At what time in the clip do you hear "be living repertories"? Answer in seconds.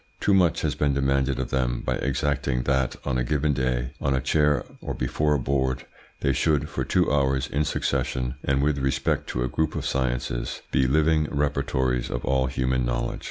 10.71-12.09